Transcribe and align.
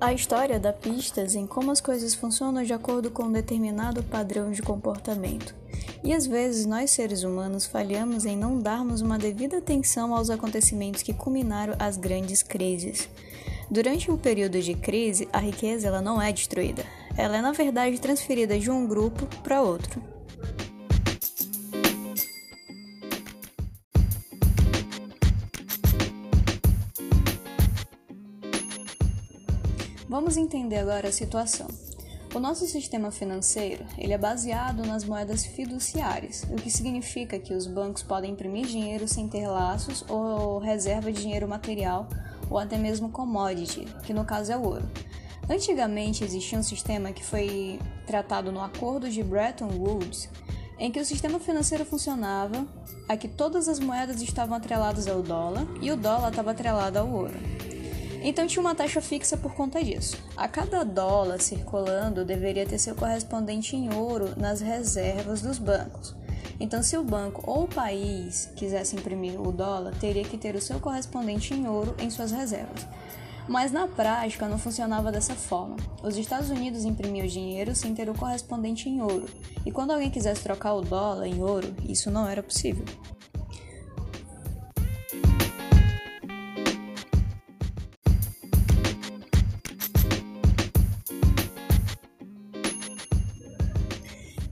A 0.00 0.12
história 0.12 0.60
dá 0.60 0.72
pistas 0.72 1.34
em 1.34 1.44
como 1.44 1.72
as 1.72 1.80
coisas 1.80 2.14
funcionam 2.14 2.62
de 2.62 2.72
acordo 2.72 3.10
com 3.10 3.24
um 3.24 3.32
determinado 3.32 4.00
padrão 4.04 4.52
de 4.52 4.62
comportamento. 4.62 5.52
E 6.04 6.14
às 6.14 6.24
vezes 6.24 6.66
nós 6.66 6.92
seres 6.92 7.24
humanos 7.24 7.66
falhamos 7.66 8.24
em 8.24 8.36
não 8.36 8.60
darmos 8.60 9.00
uma 9.00 9.18
devida 9.18 9.58
atenção 9.58 10.14
aos 10.14 10.30
acontecimentos 10.30 11.02
que 11.02 11.12
culminaram 11.12 11.74
as 11.80 11.96
grandes 11.96 12.44
crises. 12.44 13.08
Durante 13.68 14.08
um 14.08 14.16
período 14.16 14.62
de 14.62 14.74
crise, 14.74 15.28
a 15.32 15.38
riqueza 15.40 15.88
ela 15.88 16.00
não 16.00 16.22
é 16.22 16.32
destruída. 16.32 16.84
Ela 17.16 17.38
é 17.38 17.42
na 17.42 17.50
verdade 17.50 18.00
transferida 18.00 18.56
de 18.56 18.70
um 18.70 18.86
grupo 18.86 19.26
para 19.42 19.62
outro. 19.62 20.00
Vamos 30.08 30.38
entender 30.38 30.76
agora 30.76 31.08
a 31.08 31.12
situação. 31.12 31.68
O 32.34 32.38
nosso 32.38 32.66
sistema 32.66 33.10
financeiro 33.10 33.84
ele 33.98 34.14
é 34.14 34.18
baseado 34.18 34.82
nas 34.86 35.04
moedas 35.04 35.44
fiduciárias, 35.44 36.46
o 36.50 36.56
que 36.56 36.70
significa 36.70 37.38
que 37.38 37.52
os 37.52 37.66
bancos 37.66 38.02
podem 38.02 38.32
imprimir 38.32 38.64
dinheiro 38.64 39.06
sem 39.06 39.28
ter 39.28 39.46
laços 39.46 40.02
ou 40.08 40.60
reserva 40.60 41.12
de 41.12 41.20
dinheiro 41.20 41.46
material 41.46 42.08
ou 42.48 42.56
até 42.56 42.78
mesmo 42.78 43.10
commodity, 43.10 43.84
que 44.04 44.14
no 44.14 44.24
caso 44.24 44.50
é 44.50 44.56
o 44.56 44.62
ouro. 44.62 44.88
Antigamente 45.46 46.24
existia 46.24 46.58
um 46.58 46.62
sistema 46.62 47.12
que 47.12 47.22
foi 47.22 47.78
tratado 48.06 48.50
no 48.50 48.62
Acordo 48.62 49.10
de 49.10 49.22
Bretton 49.22 49.68
Woods, 49.68 50.30
em 50.78 50.90
que 50.90 51.00
o 51.00 51.04
sistema 51.04 51.38
financeiro 51.38 51.84
funcionava 51.84 52.66
a 53.06 53.14
que 53.14 53.28
todas 53.28 53.68
as 53.68 53.78
moedas 53.78 54.22
estavam 54.22 54.56
atreladas 54.56 55.06
ao 55.06 55.22
dólar 55.22 55.66
e 55.82 55.90
o 55.90 55.96
dólar 55.98 56.30
estava 56.30 56.52
atrelado 56.52 56.98
ao 56.98 57.10
ouro. 57.10 57.57
Então 58.22 58.46
tinha 58.46 58.60
uma 58.60 58.74
taxa 58.74 59.00
fixa 59.00 59.36
por 59.36 59.54
conta 59.54 59.82
disso. 59.82 60.16
A 60.36 60.48
cada 60.48 60.84
dólar 60.84 61.40
circulando 61.40 62.24
deveria 62.24 62.66
ter 62.66 62.78
seu 62.78 62.94
correspondente 62.94 63.76
em 63.76 63.92
ouro 63.94 64.34
nas 64.36 64.60
reservas 64.60 65.40
dos 65.40 65.58
bancos. 65.58 66.16
Então, 66.60 66.82
se 66.82 66.96
o 66.96 67.04
banco 67.04 67.42
ou 67.46 67.64
o 67.64 67.68
país 67.68 68.50
quisesse 68.56 68.96
imprimir 68.96 69.40
o 69.40 69.52
dólar, 69.52 69.94
teria 70.00 70.24
que 70.24 70.36
ter 70.36 70.56
o 70.56 70.60
seu 70.60 70.80
correspondente 70.80 71.54
em 71.54 71.68
ouro 71.68 71.94
em 71.98 72.10
suas 72.10 72.32
reservas. 72.32 72.86
Mas 73.46 73.70
na 73.70 73.86
prática 73.86 74.48
não 74.48 74.58
funcionava 74.58 75.12
dessa 75.12 75.34
forma. 75.34 75.76
Os 76.02 76.16
Estados 76.16 76.50
Unidos 76.50 76.84
imprimiam 76.84 77.26
dinheiro 77.26 77.74
sem 77.74 77.94
ter 77.94 78.10
o 78.10 78.14
correspondente 78.14 78.88
em 78.88 79.00
ouro, 79.00 79.26
e 79.64 79.70
quando 79.70 79.92
alguém 79.92 80.10
quisesse 80.10 80.42
trocar 80.42 80.74
o 80.74 80.82
dólar 80.82 81.26
em 81.26 81.42
ouro, 81.42 81.74
isso 81.88 82.10
não 82.10 82.28
era 82.28 82.42
possível. 82.42 82.84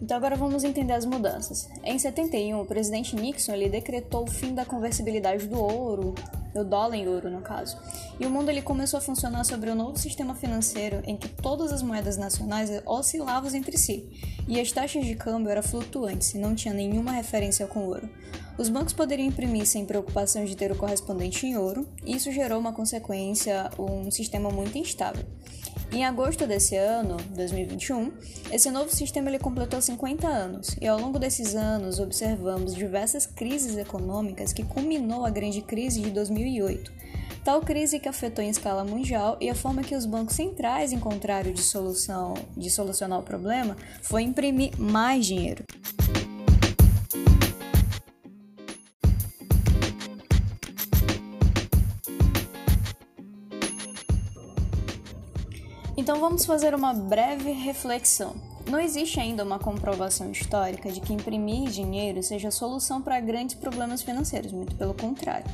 Então 0.07 0.19
agora 0.19 0.37
vamos 0.37 0.62
entender 0.62 0.93
as 0.93 1.05
mudanças. 1.05 1.69
Em 1.83 1.99
71, 1.99 2.61
o 2.61 2.65
presidente 2.65 3.17
Nixon 3.17 3.55
ele 3.55 3.69
decretou 3.69 4.23
o 4.23 4.31
fim 4.31 4.55
da 4.55 4.65
conversibilidade 4.65 5.49
do 5.49 5.61
ouro, 5.61 6.15
do 6.55 6.65
dólar 6.65 6.95
em 6.95 7.09
ouro 7.09 7.29
no 7.29 7.41
caso. 7.41 7.77
E 8.21 8.25
o 8.25 8.31
mundo 8.31 8.49
ele 8.49 8.62
começou 8.62 8.99
a 8.99 9.01
funcionar 9.01 9.43
sobre 9.43 9.69
um 9.69 9.75
novo 9.75 9.99
sistema 9.99 10.33
financeiro 10.33 11.03
em 11.07 11.17
que 11.17 11.29
todas 11.29 11.73
as 11.73 11.83
moedas 11.83 12.17
nacionais 12.17 12.71
oscilavam 12.87 13.53
entre 13.53 13.77
si 13.77 14.09
e 14.47 14.61
as 14.61 14.71
taxas 14.71 15.05
de 15.05 15.17
câmbio 15.17 15.51
eram 15.51 15.62
flutuantes 15.65 16.33
e 16.34 16.39
não 16.39 16.55
tinha 16.55 16.73
nenhuma 16.73 17.11
referência 17.11 17.67
com 17.67 17.89
ouro. 17.89 18.09
Os 18.57 18.69
bancos 18.69 18.93
poderiam 18.93 19.27
imprimir 19.27 19.67
sem 19.67 19.84
preocupação 19.84 20.45
de 20.45 20.57
ter 20.57 20.71
o 20.71 20.77
correspondente 20.77 21.45
em 21.47 21.59
ouro, 21.59 21.87
e 22.05 22.15
isso 22.15 22.31
gerou 22.31 22.59
uma 22.61 22.73
consequência, 22.73 23.69
um 23.77 24.09
sistema 24.11 24.51
muito 24.51 24.79
instável. 24.79 25.27
Em 25.92 26.05
agosto 26.05 26.47
desse 26.47 26.77
ano, 26.77 27.16
2021, 27.34 28.12
esse 28.53 28.71
novo 28.71 28.91
sistema 28.94 29.31
ele 29.31 29.38
completou 29.38 29.81
50 29.81 30.27
anos 30.27 30.77
e 30.81 30.87
ao 30.87 31.00
longo 31.00 31.19
desses 31.19 31.55
anos 31.55 31.99
observamos 32.00 32.75
diversas 32.75 33.27
crises 33.27 33.77
econômicas 33.77 34.53
que 34.53 34.65
culminou 34.65 35.25
a 35.25 35.31
grande 35.31 35.62
crise 35.62 36.03
de 36.03 36.10
2008. 36.10 36.93
Tal 37.44 37.60
crise 37.60 38.00
que 38.00 38.09
afetou 38.09 38.44
em 38.44 38.50
escala 38.50 38.84
mundial 38.84 39.38
e 39.41 39.49
a 39.49 39.55
forma 39.55 39.83
que 39.83 39.94
os 39.94 40.05
bancos 40.05 40.34
centrais 40.34 40.93
encontraram 40.93 41.53
de 41.53 41.62
solução 41.62 42.34
de 42.56 42.69
solucionar 42.69 43.21
o 43.21 43.22
problema 43.22 43.77
foi 44.03 44.22
imprimir 44.22 44.72
mais 44.77 45.25
dinheiro. 45.25 45.65
Então 55.97 56.21
vamos 56.21 56.45
fazer 56.45 56.75
uma 56.75 56.93
breve 56.93 57.53
reflexão. 57.53 58.34
Não 58.71 58.79
existe 58.79 59.19
ainda 59.19 59.45
uma 59.45 59.59
comprovação 59.59 60.31
histórica 60.31 60.91
de 60.91 61.01
que 61.01 61.12
imprimir 61.12 61.71
dinheiro 61.71 62.23
seja 62.23 62.49
a 62.49 62.51
solução 62.51 63.01
para 63.01 63.19
grandes 63.21 63.55
problemas 63.55 64.03
financeiros, 64.03 64.53
muito 64.53 64.75
pelo 64.77 64.93
contrário. 64.93 65.47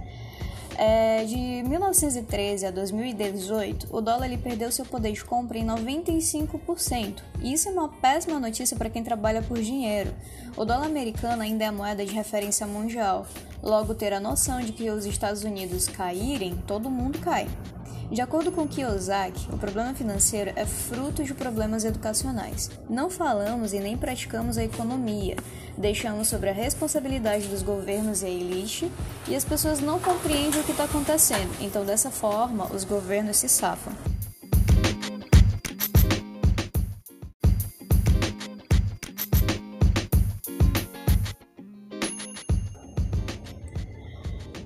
É, 0.77 1.25
de 1.25 1.37
1913 1.37 2.67
a 2.67 2.71
2018, 2.71 3.89
o 3.95 4.01
dólar 4.01 4.27
ele 4.27 4.39
perdeu 4.39 4.73
seu 4.73 4.87
poder 4.87 5.13
de 5.13 5.23
compra 5.23 5.59
em 5.59 5.67
95%. 5.67 7.23
E 7.41 7.53
isso 7.53 7.69
é 7.69 7.73
uma 7.73 7.89
péssima 7.89 8.41
notícia 8.41 8.77
para 8.77 8.91
quem 8.91 9.05
trabalha 9.05 9.43
por 9.43 9.59
dinheiro. 9.61 10.13
O 10.57 10.65
dólar 10.65 10.87
americano 10.87 11.43
ainda 11.43 11.65
é 11.65 11.67
a 11.69 11.73
moeda 11.73 12.05
de 12.05 12.13
referência 12.13 12.67
mundial. 12.67 13.27
Logo, 13.63 13.95
ter 13.95 14.13
a 14.13 14.19
noção 14.19 14.61
de 14.61 14.73
que 14.73 14.91
os 14.91 15.05
Estados 15.05 15.45
Unidos 15.45 15.87
caírem, 15.87 16.57
todo 16.67 16.91
mundo 16.91 17.19
cai. 17.19 17.47
De 18.13 18.21
acordo 18.21 18.53
com 18.53 18.69
Kiyosaki, 18.69 19.49
o 19.51 19.57
problema 19.57 19.95
financeiro 19.95 20.53
é 20.55 20.67
fruto 20.67 21.25
de 21.25 21.33
problemas 21.33 21.83
educacionais. 21.83 22.71
Não 22.87 23.09
falamos 23.09 23.73
e 23.73 23.81
nem 23.81 23.97
praticamos 23.97 24.59
a 24.59 24.65
economia, 24.65 25.35
deixamos 25.79 26.29
sobre 26.29 26.51
a 26.51 26.53
responsabilidade 26.53 27.49
dos 27.49 27.63
governos 27.63 28.21
e 28.21 28.27
a 28.27 28.29
elite, 28.29 28.93
e 29.27 29.35
as 29.35 29.47
pessoas 29.47 29.81
não 29.81 29.99
compreendem 29.99 30.61
o 30.61 30.63
que 30.65 30.73
está 30.73 30.85
acontecendo, 30.85 31.57
então 31.59 31.87
dessa 31.87 32.11
forma 32.11 32.67
os 32.67 32.85
governos 32.85 33.39
se 33.39 33.49
safam. 33.49 33.95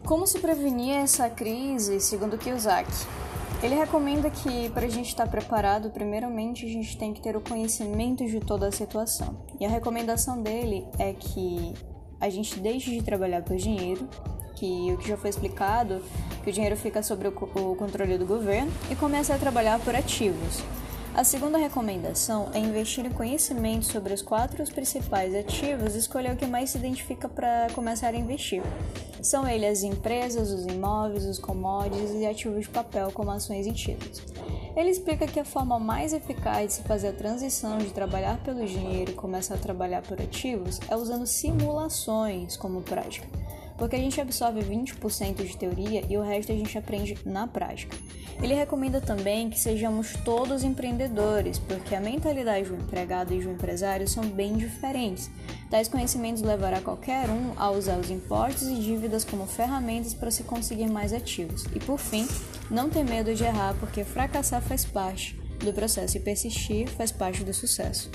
Como 0.04 0.26
se 0.26 0.40
prevenir 0.40 0.96
essa 0.96 1.30
crise, 1.30 2.00
segundo 2.00 2.36
Kiyosaki? 2.36 3.25
Ele 3.62 3.74
recomenda 3.74 4.30
que, 4.30 4.68
para 4.70 4.86
a 4.86 4.88
gente 4.88 5.08
estar 5.08 5.26
preparado, 5.28 5.90
primeiramente 5.90 6.66
a 6.66 6.68
gente 6.68 6.96
tem 6.96 7.12
que 7.12 7.22
ter 7.22 7.36
o 7.36 7.40
conhecimento 7.40 8.24
de 8.24 8.38
toda 8.38 8.68
a 8.68 8.72
situação. 8.72 9.46
E 9.58 9.64
a 9.64 9.68
recomendação 9.68 10.42
dele 10.42 10.86
é 10.98 11.12
que 11.14 11.72
a 12.20 12.28
gente 12.28 12.60
deixe 12.60 12.90
de 12.90 13.02
trabalhar 13.02 13.42
por 13.42 13.56
dinheiro, 13.56 14.08
que 14.54 14.92
o 14.92 14.98
que 14.98 15.08
já 15.08 15.16
foi 15.16 15.30
explicado, 15.30 16.02
que 16.44 16.50
o 16.50 16.52
dinheiro 16.52 16.76
fica 16.76 17.02
sob 17.02 17.26
o 17.28 17.76
controle 17.76 18.18
do 18.18 18.26
governo, 18.26 18.70
e 18.90 18.94
comece 18.94 19.32
a 19.32 19.38
trabalhar 19.38 19.80
por 19.80 19.94
ativos. 19.94 20.62
A 21.16 21.24
segunda 21.24 21.56
recomendação 21.56 22.50
é 22.52 22.58
investir 22.58 23.06
em 23.06 23.10
conhecimento 23.10 23.86
sobre 23.86 24.12
os 24.12 24.20
quatro 24.20 24.62
principais 24.70 25.34
ativos 25.34 25.94
e 25.94 25.98
escolher 25.98 26.34
o 26.34 26.36
que 26.36 26.44
mais 26.44 26.68
se 26.68 26.76
identifica 26.76 27.26
para 27.26 27.68
começar 27.74 28.12
a 28.12 28.18
investir. 28.18 28.62
São 29.22 29.48
eles 29.48 29.78
as 29.78 29.82
empresas, 29.82 30.50
os 30.50 30.66
imóveis, 30.66 31.24
os 31.24 31.38
commodities 31.38 32.10
e 32.10 32.26
ativos 32.26 32.64
de 32.64 32.68
papel, 32.68 33.10
como 33.12 33.30
ações 33.30 33.66
e 33.66 33.72
títulos. 33.72 34.22
Ele 34.76 34.90
explica 34.90 35.26
que 35.26 35.40
a 35.40 35.44
forma 35.44 35.78
mais 35.78 36.12
eficaz 36.12 36.66
de 36.66 36.72
se 36.74 36.82
fazer 36.82 37.08
a 37.08 37.12
transição 37.14 37.78
de 37.78 37.94
trabalhar 37.94 38.36
pelo 38.44 38.66
dinheiro 38.66 39.12
e 39.12 39.14
começar 39.14 39.54
a 39.54 39.58
trabalhar 39.58 40.02
por 40.02 40.20
ativos 40.20 40.78
é 40.86 40.94
usando 40.94 41.26
simulações 41.26 42.58
como 42.58 42.82
prática 42.82 43.26
porque 43.76 43.96
a 43.96 43.98
gente 43.98 44.20
absorve 44.20 44.60
20% 44.60 45.44
de 45.44 45.56
teoria 45.56 46.04
e 46.08 46.16
o 46.16 46.22
resto 46.22 46.52
a 46.52 46.54
gente 46.54 46.76
aprende 46.76 47.16
na 47.24 47.46
prática. 47.46 47.96
Ele 48.42 48.54
recomenda 48.54 49.00
também 49.00 49.48
que 49.48 49.58
sejamos 49.58 50.12
todos 50.24 50.62
empreendedores, 50.62 51.58
porque 51.58 51.94
a 51.94 52.00
mentalidade 52.00 52.68
do 52.68 52.76
empregado 52.76 53.32
e 53.32 53.40
do 53.40 53.50
empresário 53.50 54.06
são 54.06 54.24
bem 54.24 54.56
diferentes. 54.56 55.30
Tais 55.70 55.88
conhecimentos 55.88 56.42
levará 56.42 56.80
qualquer 56.80 57.30
um 57.30 57.52
a 57.56 57.70
usar 57.70 57.98
os 57.98 58.10
impostos 58.10 58.68
e 58.68 58.74
dívidas 58.74 59.24
como 59.24 59.46
ferramentas 59.46 60.12
para 60.12 60.30
se 60.30 60.42
conseguir 60.42 60.88
mais 60.88 61.12
ativos. 61.12 61.64
E 61.74 61.80
por 61.80 61.98
fim, 61.98 62.28
não 62.70 62.90
ter 62.90 63.04
medo 63.04 63.34
de 63.34 63.44
errar, 63.44 63.74
porque 63.80 64.04
fracassar 64.04 64.60
faz 64.60 64.84
parte 64.84 65.38
do 65.58 65.72
processo 65.72 66.18
e 66.18 66.20
persistir 66.20 66.88
faz 66.88 67.10
parte 67.10 67.42
do 67.42 67.54
sucesso. 67.54 68.10